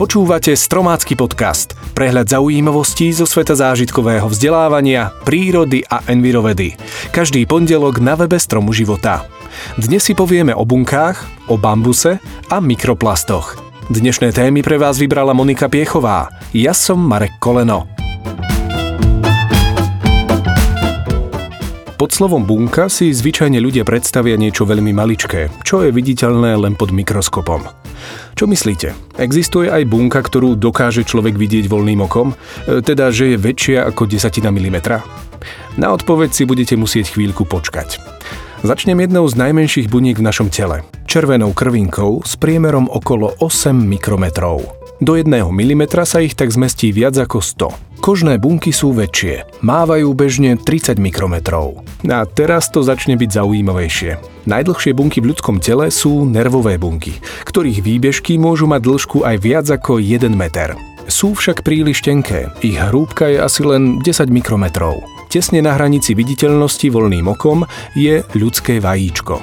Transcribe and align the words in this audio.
Počúvate 0.00 0.56
Stromácky 0.56 1.12
podcast, 1.12 1.76
prehľad 1.92 2.32
zaujímavostí 2.32 3.12
zo 3.12 3.28
sveta 3.28 3.52
zážitkového 3.52 4.32
vzdelávania, 4.32 5.12
prírody 5.28 5.84
a 5.84 6.00
envirovedy. 6.08 6.72
Každý 7.12 7.44
pondelok 7.44 8.00
na 8.00 8.16
webe 8.16 8.40
Stromu 8.40 8.72
života. 8.72 9.28
Dnes 9.76 10.00
si 10.00 10.16
povieme 10.16 10.56
o 10.56 10.64
bunkách, 10.64 11.52
o 11.52 11.60
bambuse 11.60 12.16
a 12.48 12.56
mikroplastoch. 12.64 13.60
Dnešné 13.92 14.32
témy 14.32 14.64
pre 14.64 14.80
vás 14.80 14.96
vybrala 14.96 15.36
Monika 15.36 15.68
Piechová. 15.68 16.32
Ja 16.56 16.72
som 16.72 17.04
Marek 17.04 17.36
Koleno. 17.36 17.99
Pod 22.00 22.16
slovom 22.16 22.48
bunka 22.48 22.88
si 22.88 23.12
zvyčajne 23.12 23.60
ľudia 23.60 23.84
predstavia 23.84 24.32
niečo 24.40 24.64
veľmi 24.64 24.88
maličké, 24.88 25.52
čo 25.60 25.84
je 25.84 25.92
viditeľné 25.92 26.56
len 26.56 26.72
pod 26.72 26.96
mikroskopom. 26.96 27.68
Čo 28.32 28.48
myslíte? 28.48 28.96
Existuje 29.20 29.68
aj 29.68 29.84
bunka, 29.84 30.24
ktorú 30.24 30.56
dokáže 30.56 31.04
človek 31.04 31.36
vidieť 31.36 31.68
voľným 31.68 32.00
okom, 32.08 32.32
e, 32.32 32.80
teda 32.80 33.12
že 33.12 33.36
je 33.36 33.44
väčšia 33.44 33.84
ako 33.84 34.08
desatina 34.08 34.48
milimetra? 34.48 35.04
Na 35.76 35.92
odpoveď 35.92 36.32
si 36.32 36.48
budete 36.48 36.72
musieť 36.72 37.12
chvíľku 37.12 37.44
počkať. 37.44 38.00
Začnem 38.64 38.96
jednou 39.04 39.28
z 39.28 39.36
najmenších 39.36 39.92
buniek 39.92 40.16
v 40.16 40.24
našom 40.24 40.48
tele. 40.48 40.88
Červenou 41.04 41.52
krvinkou 41.52 42.24
s 42.24 42.32
priemerom 42.40 42.88
okolo 42.88 43.36
8 43.44 43.76
mikrometrov. 43.76 44.79
Do 45.00 45.16
1 45.16 45.32
mm 45.32 45.82
sa 46.04 46.20
ich 46.20 46.36
tak 46.36 46.52
zmestí 46.52 46.92
viac 46.92 47.16
ako 47.16 47.40
100. 47.40 48.04
Kožné 48.04 48.36
bunky 48.36 48.68
sú 48.68 48.92
väčšie, 48.92 49.64
mávajú 49.64 50.12
bežne 50.12 50.60
30 50.60 51.00
mikrometrov. 51.00 51.80
A 52.04 52.28
teraz 52.28 52.68
to 52.68 52.84
začne 52.84 53.16
byť 53.16 53.32
zaujímavejšie. 53.32 54.20
Najdlhšie 54.44 54.92
bunky 54.92 55.24
v 55.24 55.32
ľudskom 55.32 55.56
tele 55.56 55.88
sú 55.88 56.28
nervové 56.28 56.76
bunky, 56.76 57.16
ktorých 57.48 57.80
výbežky 57.80 58.36
môžu 58.36 58.68
mať 58.68 58.80
dĺžku 58.84 59.24
aj 59.24 59.36
viac 59.40 59.66
ako 59.72 60.04
1 60.04 60.36
meter. 60.36 60.76
Sú 61.08 61.32
však 61.32 61.64
príliš 61.64 62.04
tenké, 62.04 62.52
ich 62.60 62.76
hrúbka 62.76 63.32
je 63.32 63.40
asi 63.40 63.64
len 63.64 64.04
10 64.04 64.28
mikrometrov. 64.28 65.00
Tesne 65.32 65.64
na 65.64 65.80
hranici 65.80 66.12
viditeľnosti 66.12 66.92
voľným 66.92 67.24
okom 67.24 67.64
je 67.96 68.20
ľudské 68.36 68.84
vajíčko. 68.84 69.40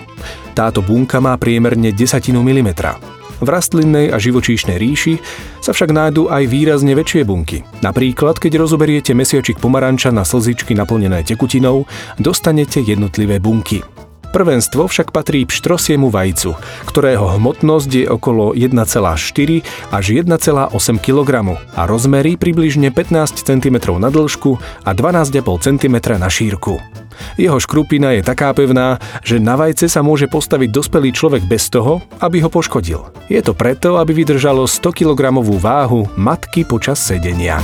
Táto 0.54 0.86
bunka 0.86 1.18
má 1.18 1.34
priemerne 1.42 1.90
desatinu 1.90 2.46
milimetra. 2.46 3.18
V 3.38 3.48
rastlinnej 3.48 4.10
a 4.10 4.18
živočíšnej 4.18 4.82
ríši 4.82 5.22
sa 5.62 5.74
však 5.74 5.94
nájdú 5.94 6.30
aj 6.32 6.44
výrazne 6.50 6.98
väčšie 6.98 7.22
bunky. 7.22 7.62
Napríklad, 7.86 8.42
keď 8.42 8.66
rozoberiete 8.66 9.14
mesiačik 9.14 9.62
pomaranča 9.62 10.10
na 10.10 10.26
slzičky 10.26 10.74
naplnené 10.74 11.22
tekutinou, 11.22 11.86
dostanete 12.18 12.82
jednotlivé 12.82 13.38
bunky. 13.38 13.86
Prvenstvo 14.28 14.92
však 14.92 15.16
patrí 15.16 15.48
pštrosiemu 15.48 16.12
vajcu, 16.12 16.52
ktorého 16.84 17.40
hmotnosť 17.40 17.90
je 17.90 18.06
okolo 18.12 18.52
1,4 18.52 19.64
až 19.90 20.06
1,8 20.14 20.76
kg 21.00 21.32
a 21.56 21.82
rozmery 21.88 22.36
približne 22.36 22.92
15 22.92 23.48
cm 23.48 23.78
na 23.98 24.12
dĺžku 24.12 24.60
a 24.84 24.92
12,5 24.92 25.42
cm 25.64 25.96
na 26.20 26.28
šírku. 26.28 26.76
Jeho 27.36 27.58
škrupina 27.62 28.18
je 28.18 28.22
taká 28.26 28.54
pevná, 28.54 29.02
že 29.22 29.38
na 29.38 29.58
vajce 29.60 29.90
sa 29.92 30.02
môže 30.02 30.26
postaviť 30.26 30.70
dospelý 30.72 31.10
človek 31.14 31.44
bez 31.46 31.70
toho, 31.70 32.02
aby 32.22 32.42
ho 32.42 32.50
poškodil. 32.50 33.10
Je 33.28 33.42
to 33.44 33.52
preto, 33.54 34.00
aby 34.00 34.14
vydržalo 34.14 34.66
100 34.66 34.94
kg 34.94 35.36
váhu 35.40 36.08
matky 36.16 36.64
počas 36.64 37.02
sedenia. 37.02 37.62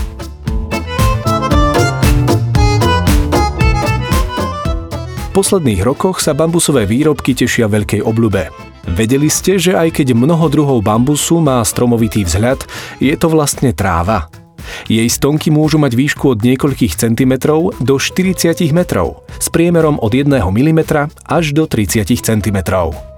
V 5.34 5.42
posledných 5.42 5.82
rokoch 5.82 6.22
sa 6.22 6.38
bambusové 6.38 6.86
výrobky 6.86 7.34
tešia 7.34 7.66
veľkej 7.66 8.06
obľube. 8.06 8.54
Vedeli 8.94 9.32
ste, 9.32 9.58
že 9.58 9.74
aj 9.74 9.96
keď 9.96 10.14
mnoho 10.14 10.46
druhov 10.52 10.86
bambusu 10.86 11.42
má 11.42 11.64
stromovitý 11.66 12.22
vzhľad, 12.28 12.62
je 13.02 13.16
to 13.18 13.32
vlastne 13.32 13.74
tráva. 13.74 14.43
Jej 14.88 15.08
stonky 15.10 15.50
môžu 15.54 15.80
mať 15.80 15.96
výšku 15.96 16.36
od 16.36 16.40
niekoľkých 16.44 16.98
centimetrov 16.98 17.76
do 17.80 17.96
40 18.00 18.60
metrov, 18.74 19.24
s 19.40 19.48
priemerom 19.48 20.02
od 20.02 20.12
1 20.12 20.30
mm 20.30 20.80
až 21.28 21.46
do 21.54 21.70
30 21.70 22.08
cm. 22.10 22.58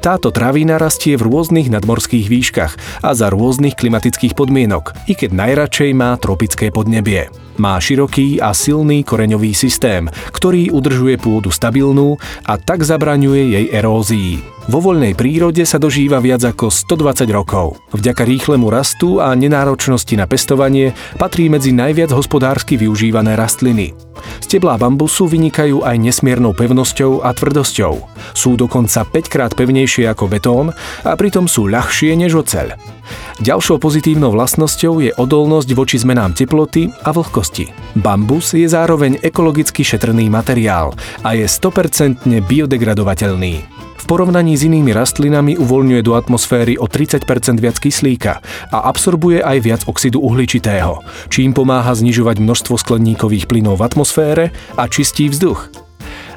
Táto 0.06 0.30
travina 0.30 0.78
rastie 0.78 1.18
v 1.18 1.26
rôznych 1.26 1.74
nadmorských 1.74 2.30
výškach 2.30 3.02
a 3.02 3.18
za 3.18 3.34
rôznych 3.34 3.74
klimatických 3.74 4.38
podmienok, 4.38 4.94
i 5.10 5.18
keď 5.18 5.34
najradšej 5.34 5.98
má 5.98 6.14
tropické 6.22 6.70
podnebie. 6.70 7.34
Má 7.58 7.82
široký 7.82 8.38
a 8.38 8.54
silný 8.54 9.02
koreňový 9.02 9.58
systém, 9.58 10.06
ktorý 10.30 10.70
udržuje 10.70 11.18
pôdu 11.18 11.50
stabilnú 11.50 12.22
a 12.46 12.54
tak 12.62 12.86
zabraňuje 12.86 13.58
jej 13.58 13.66
erózii. 13.74 14.46
Vo 14.70 14.78
voľnej 14.78 15.18
prírode 15.18 15.66
sa 15.66 15.82
dožíva 15.82 16.22
viac 16.22 16.42
ako 16.42 16.70
120 16.70 17.26
rokov. 17.34 17.82
Vďaka 17.94 18.30
rýchlemu 18.30 18.70
rastu 18.70 19.18
a 19.18 19.34
nenáročnosti 19.34 20.14
na 20.18 20.30
pestovanie 20.30 20.94
patrí 21.18 21.50
medzi 21.50 21.74
najviac 21.74 22.14
hospodársky 22.14 22.78
využívané 22.78 23.34
rastliny. 23.38 23.98
Steblá 24.42 24.76
bambusu 24.76 25.30
vynikajú 25.30 25.86
aj 25.86 25.96
nesmiernou 26.02 26.52
pevnosťou 26.58 27.24
a 27.24 27.32
tvrdosťou. 27.32 27.94
Sú 28.36 28.60
dokonca 28.60 29.08
5 29.08 29.32
krát 29.32 29.52
pevnejšie 29.56 29.95
ako 30.04 30.28
betón 30.28 30.76
a 31.08 31.16
pritom 31.16 31.48
sú 31.48 31.72
ľahšie 31.72 32.20
než 32.20 32.36
oceľ. 32.44 32.76
Ďalšou 33.40 33.80
pozitívnou 33.80 34.36
vlastnosťou 34.36 34.94
je 35.00 35.12
odolnosť 35.16 35.70
voči 35.72 35.96
zmenám 35.96 36.36
teploty 36.36 36.92
a 37.08 37.16
vlhkosti. 37.16 37.72
Bambus 37.96 38.52
je 38.52 38.68
zároveň 38.68 39.24
ekologicky 39.24 39.88
šetrný 39.88 40.28
materiál 40.28 40.92
a 41.24 41.36
je 41.38 41.48
100% 41.48 42.28
biodegradovateľný. 42.44 43.76
V 44.06 44.14
porovnaní 44.14 44.54
s 44.54 44.62
inými 44.70 44.94
rastlinami 44.94 45.58
uvoľňuje 45.58 46.02
do 46.06 46.14
atmosféry 46.14 46.78
o 46.78 46.86
30 46.86 47.26
viac 47.58 47.82
kyslíka 47.82 48.38
a 48.70 48.78
absorbuje 48.86 49.42
aj 49.42 49.58
viac 49.66 49.82
oxidu 49.90 50.22
uhličitého, 50.22 51.02
čím 51.34 51.58
pomáha 51.58 51.90
znižovať 51.90 52.38
množstvo 52.38 52.78
skleníkových 52.78 53.50
plynov 53.50 53.82
v 53.82 53.86
atmosfére 53.90 54.54
a 54.78 54.86
čistí 54.86 55.26
vzduch. 55.26 55.74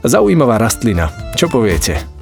Zaujímavá 0.00 0.56
rastlina, 0.56 1.12
čo 1.36 1.52
poviete? 1.52 2.17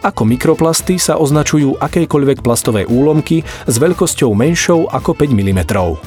Ako 0.00 0.24
mikroplasty 0.24 0.96
sa 0.96 1.20
označujú 1.20 1.76
akékoľvek 1.76 2.40
plastové 2.40 2.88
úlomky 2.88 3.44
s 3.68 3.74
veľkosťou 3.76 4.32
menšou 4.32 4.88
ako 4.88 5.12
5 5.12 5.36
mm. 5.36 5.60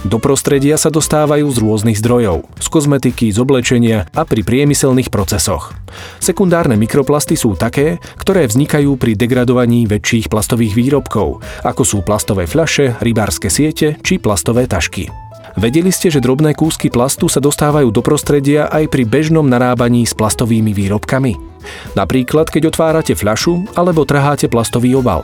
Do 0.09 0.17
prostredia 0.17 0.81
sa 0.81 0.89
dostávajú 0.89 1.45
z 1.53 1.57
rôznych 1.61 2.01
zdrojov, 2.01 2.49
z 2.57 2.67
kozmetiky, 2.73 3.29
z 3.29 3.37
oblečenia 3.37 4.09
a 4.09 4.25
pri 4.25 4.41
priemyselných 4.41 5.13
procesoch. 5.13 5.77
Sekundárne 6.17 6.73
mikroplasty 6.73 7.37
sú 7.37 7.53
také, 7.53 8.01
ktoré 8.17 8.49
vznikajú 8.49 8.97
pri 8.97 9.13
degradovaní 9.13 9.85
väčších 9.85 10.25
plastových 10.25 10.73
výrobkov, 10.73 11.45
ako 11.61 11.83
sú 11.85 12.01
plastové 12.01 12.49
fľaše, 12.49 12.97
rybárske 12.97 13.53
siete 13.53 14.01
či 14.01 14.17
plastové 14.17 14.65
tašky. 14.65 15.32
Vedeli 15.53 15.93
ste, 15.93 16.09
že 16.09 16.17
drobné 16.17 16.57
kúsky 16.57 16.89
plastu 16.89 17.29
sa 17.29 17.37
dostávajú 17.37 17.93
do 17.93 18.01
prostredia 18.01 18.65
aj 18.73 18.89
pri 18.89 19.05
bežnom 19.05 19.45
narábaní 19.45 20.01
s 20.03 20.17
plastovými 20.17 20.73
výrobkami? 20.73 21.53
Napríklad, 21.95 22.51
keď 22.51 22.73
otvárate 22.73 23.13
fľašu 23.15 23.77
alebo 23.77 24.03
trháte 24.03 24.51
plastový 24.51 24.97
obal. 24.97 25.23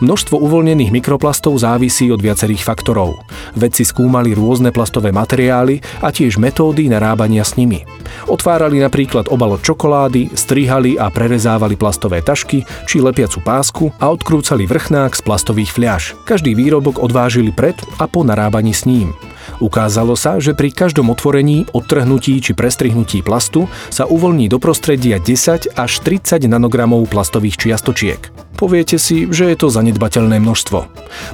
Množstvo 0.00 0.40
uvoľnených 0.40 0.90
mikroplastov 0.90 1.60
závisí 1.60 2.08
od 2.10 2.18
viacerých 2.18 2.64
faktorov. 2.64 3.20
Vedci 3.54 3.84
skúmali 3.84 4.32
rôzne 4.34 4.72
plastové 4.72 5.12
materiály 5.12 5.78
a 6.02 6.08
tiež 6.10 6.40
metódy 6.40 6.88
narábania 6.90 7.44
s 7.44 7.54
nimi. 7.54 7.84
Otvárali 8.26 8.80
napríklad 8.82 9.28
obal 9.30 9.60
od 9.60 9.62
čokolády, 9.62 10.34
strihali 10.34 10.96
a 10.96 11.12
prerezávali 11.12 11.76
plastové 11.76 12.24
tašky 12.24 12.64
či 12.88 12.98
lepiacu 12.98 13.38
pásku 13.44 13.92
a 14.00 14.10
odkrúcali 14.10 14.64
vrchnák 14.64 15.14
z 15.14 15.22
plastových 15.22 15.70
fľaš. 15.76 16.16
Každý 16.24 16.56
výrobok 16.56 16.98
odvážili 16.98 17.52
pred 17.52 17.76
a 18.00 18.08
po 18.08 18.24
narábaní 18.24 18.72
s 18.72 18.88
ním. 18.88 19.14
Ukázalo 19.58 20.14
sa, 20.14 20.38
že 20.38 20.54
pri 20.54 20.70
každom 20.70 21.10
otvorení, 21.10 21.66
odtrhnutí 21.74 22.38
či 22.38 22.54
prestrihnutí 22.54 23.26
plastu 23.26 23.66
sa 23.90 24.06
uvoľní 24.06 24.46
do 24.46 24.62
prostredia 24.62 25.18
10 25.18 25.74
až 25.74 25.92
30 26.06 26.46
nanogramov 26.46 27.10
plastových 27.10 27.58
čiastočiek. 27.58 28.20
Poviete 28.54 28.98
si, 29.02 29.26
že 29.30 29.50
je 29.50 29.56
to 29.58 29.70
zanedbateľné 29.70 30.38
množstvo. 30.38 30.78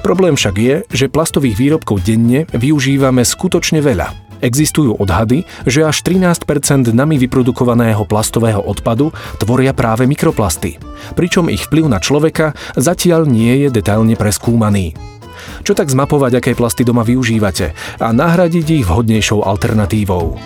Problém 0.01 0.37
však 0.37 0.55
je, 0.57 0.75
že 0.89 1.13
plastových 1.13 1.57
výrobkov 1.57 2.01
denne 2.05 2.49
využívame 2.53 3.25
skutočne 3.25 3.85
veľa. 3.85 4.25
Existujú 4.45 5.01
odhady, 5.01 5.49
že 5.65 5.89
až 5.89 6.05
13% 6.05 6.93
nami 6.93 7.17
vyprodukovaného 7.17 8.05
plastového 8.05 8.61
odpadu 8.61 9.09
tvoria 9.41 9.73
práve 9.73 10.05
mikroplasty, 10.05 10.77
pričom 11.17 11.49
ich 11.49 11.65
vplyv 11.65 11.89
na 11.89 11.97
človeka 11.97 12.53
zatiaľ 12.77 13.25
nie 13.25 13.65
je 13.65 13.69
detailne 13.73 14.17
preskúmaný. 14.21 15.14
Čo 15.63 15.73
tak 15.77 15.93
zmapovať, 15.93 16.41
aké 16.41 16.53
plasty 16.57 16.83
doma 16.85 17.05
využívate 17.05 17.77
a 18.01 18.09
nahradiť 18.13 18.67
ich 18.83 18.87
vhodnejšou 18.89 19.45
alternatívou? 19.45 20.37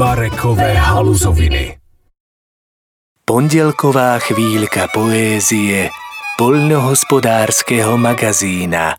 Marekové 0.00 0.80
haluzoviny 0.80 1.76
Pondelková 3.28 4.16
chvíľka 4.24 4.88
poézie 4.90 5.92
poľnohospodárskeho 6.40 8.00
magazína 8.00 8.96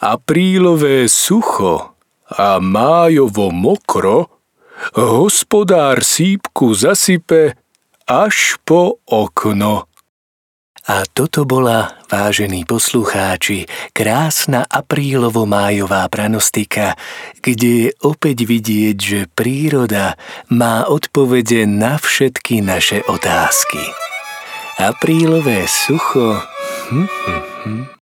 Aprílové 0.00 1.06
sucho 1.06 1.94
a 2.30 2.58
májovo 2.58 3.54
mokro 3.54 4.40
hospodár 4.96 6.00
sípku 6.00 6.72
zasype 6.72 7.58
až 8.08 8.58
po 8.64 8.98
okno. 9.06 9.89
A 10.88 11.04
toto 11.04 11.44
bola, 11.44 12.00
vážení 12.08 12.64
poslucháči, 12.64 13.68
krásna 13.92 14.64
aprílovo-májová 14.64 16.08
pranostika, 16.08 16.96
kde 17.44 17.68
je 17.68 17.88
opäť 18.00 18.48
vidieť, 18.48 18.96
že 18.96 19.20
príroda 19.28 20.16
má 20.48 20.88
odpovede 20.88 21.68
na 21.68 22.00
všetky 22.00 22.64
naše 22.64 23.04
otázky. 23.04 23.92
Aprílové 24.80 25.68
sucho. 25.68 26.40
Hm, 26.88 27.04
hm, 27.04 27.42
hm. 27.68 27.99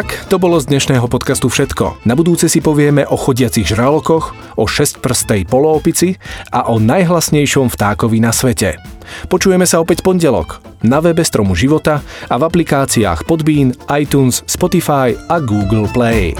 Tak 0.00 0.32
to 0.32 0.40
bolo 0.40 0.56
z 0.56 0.72
dnešného 0.72 1.04
podcastu 1.12 1.52
všetko. 1.52 2.08
Na 2.08 2.16
budúce 2.16 2.48
si 2.48 2.64
povieme 2.64 3.04
o 3.04 3.20
chodiacich 3.20 3.68
žralokoch, 3.68 4.32
o 4.56 4.64
šestprstej 4.64 5.44
poloopici 5.44 6.16
a 6.48 6.72
o 6.72 6.80
najhlasnejšom 6.80 7.68
vtákovi 7.68 8.16
na 8.16 8.32
svete. 8.32 8.80
Počujeme 9.28 9.68
sa 9.68 9.76
opäť 9.76 10.00
pondelok 10.00 10.64
na 10.80 11.04
webe 11.04 11.20
Stromu 11.20 11.52
života 11.52 12.00
a 12.32 12.34
v 12.40 12.48
aplikáciách 12.48 13.28
Podbean, 13.28 13.76
iTunes, 13.92 14.40
Spotify 14.48 15.12
a 15.28 15.36
Google 15.36 15.84
Play. 15.92 16.32